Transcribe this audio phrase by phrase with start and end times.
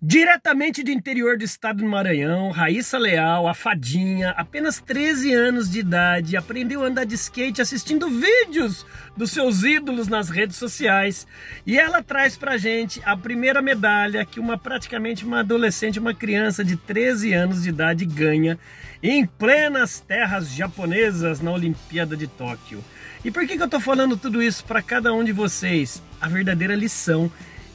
[0.00, 5.80] Diretamente do interior do estado do Maranhão, Raíssa Leal, a fadinha, apenas 13 anos de
[5.80, 8.86] idade, aprendeu a andar de skate assistindo vídeos
[9.16, 11.26] dos seus ídolos nas redes sociais.
[11.66, 16.64] E ela traz pra gente a primeira medalha que uma praticamente uma adolescente, uma criança
[16.64, 18.56] de 13 anos de idade ganha
[19.02, 22.84] em plenas terras japonesas na Olimpíada de Tóquio.
[23.24, 26.00] E por que, que eu tô falando tudo isso para cada um de vocês?
[26.20, 27.28] A verdadeira lição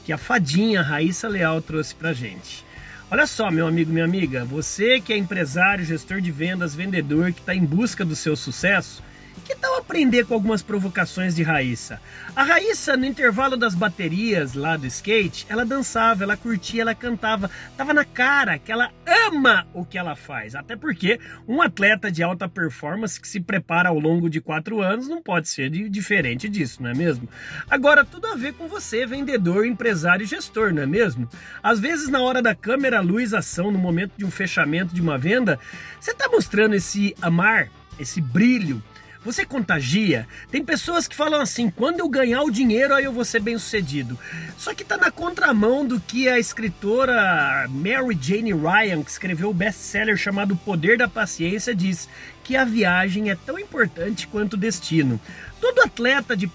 [0.04, 2.64] que a fadinha Raíssa Leal trouxe pra gente.
[3.10, 7.40] Olha só, meu amigo, minha amiga, você que é empresário, gestor de vendas, vendedor, que
[7.40, 9.02] está em busca do seu sucesso,
[9.44, 12.00] que tal aprender com algumas provocações de Raíssa?
[12.34, 17.50] A Raíssa, no intervalo das baterias lá do skate, ela dançava, ela curtia, ela cantava.
[17.76, 20.54] Tava na cara que ela ama o que ela faz.
[20.54, 25.08] Até porque um atleta de alta performance que se prepara ao longo de quatro anos
[25.08, 27.28] não pode ser diferente disso, não é mesmo?
[27.70, 31.28] Agora, tudo a ver com você, vendedor, empresário e gestor, não é mesmo?
[31.62, 35.18] Às vezes, na hora da câmera, luz, ação, no momento de um fechamento de uma
[35.18, 35.58] venda,
[36.00, 38.82] você está mostrando esse amar, esse brilho,
[39.24, 40.28] você contagia?
[40.50, 43.56] Tem pessoas que falam assim: quando eu ganhar o dinheiro, aí eu vou ser bem
[43.56, 44.18] sucedido.
[44.58, 49.54] Só que está na contramão do que a escritora Mary Jane Ryan, que escreveu o
[49.54, 52.08] best-seller chamado O Poder da Paciência, diz
[52.42, 55.18] que a viagem é tão importante quanto o destino.
[55.60, 56.50] Todo atleta de,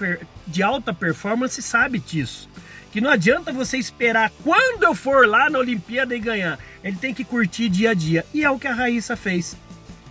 [0.45, 2.47] de alta performance sabe disso
[2.91, 6.57] que não adianta você esperar quando eu for lá na Olimpíada e ganhar.
[6.83, 8.25] Ele tem que curtir dia a dia.
[8.33, 9.55] E é o que a Raíssa fez.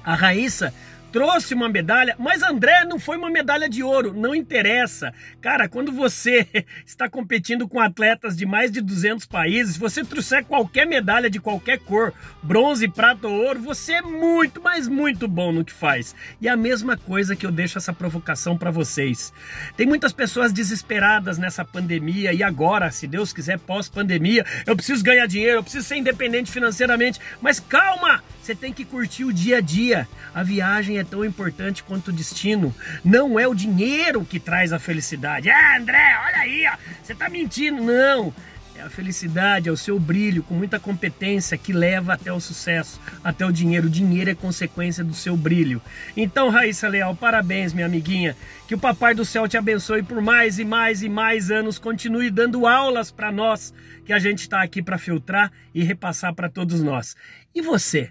[0.04, 0.72] A Raíssa
[1.12, 5.12] trouxe uma medalha, mas André não foi uma medalha de ouro, não interessa.
[5.40, 6.46] Cara, quando você
[6.84, 11.40] está competindo com atletas de mais de 200 países, se você trouxer qualquer medalha de
[11.40, 16.14] qualquer cor, bronze, prata ou ouro, você é muito, mas muito bom no que faz.
[16.40, 19.32] E a mesma coisa que eu deixo essa provocação para vocês.
[19.76, 25.26] Tem muitas pessoas desesperadas nessa pandemia e agora, se Deus quiser, pós-pandemia, eu preciso ganhar
[25.26, 28.22] dinheiro, eu preciso ser independente financeiramente, mas calma!
[28.48, 30.08] Você tem que curtir o dia a dia.
[30.34, 32.74] A viagem é tão importante quanto o destino.
[33.04, 35.50] Não é o dinheiro que traz a felicidade.
[35.50, 37.84] Ah, André, olha aí, ó, você tá mentindo.
[37.84, 38.32] Não.
[38.74, 42.98] É a felicidade, é o seu brilho com muita competência que leva até o sucesso,
[43.22, 43.86] até o dinheiro.
[43.86, 45.82] O dinheiro é consequência do seu brilho.
[46.16, 48.34] Então, Raíssa Leal, parabéns, minha amiguinha.
[48.66, 51.78] Que o Papai do Céu te abençoe por mais e mais e mais anos.
[51.78, 53.74] Continue dando aulas para nós,
[54.06, 57.14] que a gente está aqui para filtrar e repassar para todos nós.
[57.54, 58.10] E você?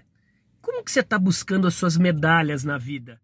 [0.68, 3.18] Como que você está buscando as suas medalhas na vida?